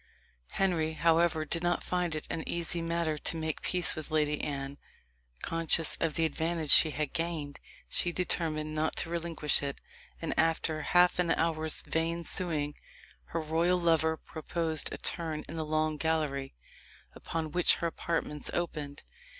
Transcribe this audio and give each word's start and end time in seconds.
Henry, 0.53 0.93
however, 0.93 1.45
did 1.45 1.61
not 1.61 1.83
find 1.83 2.15
it 2.15 2.25
an 2.31 2.43
easy 2.49 2.81
matter 2.81 3.19
to 3.19 3.37
make 3.37 3.61
peace 3.61 3.93
with 3.95 4.07
the 4.07 4.15
Lady 4.15 4.41
Anne. 4.41 4.79
Conscious 5.43 5.95
of 5.99 6.15
the 6.15 6.25
advantage 6.25 6.71
she 6.71 6.89
had 6.89 7.13
gained, 7.13 7.59
she 7.87 8.11
determined 8.11 8.73
not 8.73 8.95
to 8.95 9.11
relinquish 9.11 9.61
it, 9.61 9.79
and, 10.19 10.33
after 10.39 10.81
half 10.81 11.19
an 11.19 11.29
hour's 11.29 11.83
vain 11.83 12.23
suing, 12.23 12.73
her 13.25 13.39
royal 13.39 13.79
lover 13.79 14.17
proposed 14.17 14.91
a 14.91 14.97
turn 14.97 15.45
in 15.47 15.55
the 15.55 15.63
long 15.63 15.97
gallery, 15.97 16.55
upon 17.13 17.51
which 17.51 17.75
her 17.75 17.85
apartments 17.85 18.49
opened. 18.55 19.03